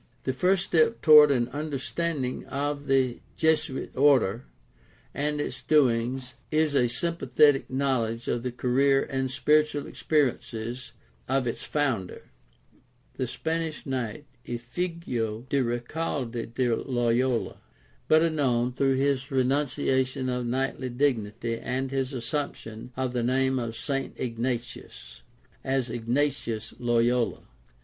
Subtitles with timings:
[0.23, 4.45] —The first step toward an understanding of the Jesuit order
[5.13, 10.93] and its doings is a s>Tnpathetic knowledge of the career and spirit ual experiences
[11.29, 12.31] otits founder,
[13.17, 17.57] the Spanish knight Ifiigo de Recalde de Loyola,
[18.07, 23.77] better known, through his renunciation of knightly dignity and his assumption of the name of
[23.77, 24.15] St.
[24.17, 25.21] Ignatius,
[25.63, 27.43] as Ignatius Loyola.